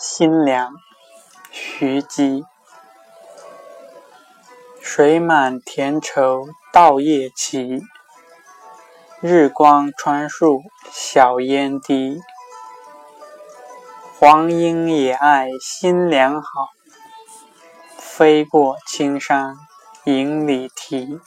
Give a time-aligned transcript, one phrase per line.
[0.00, 0.74] 新凉，
[1.50, 2.44] 徐积。
[4.80, 7.82] 水满田畴稻叶齐，
[9.20, 12.20] 日光穿树晓烟低。
[14.20, 16.68] 黄莺也爱新凉好，
[17.96, 19.56] 飞过青山
[20.04, 21.18] 影里啼。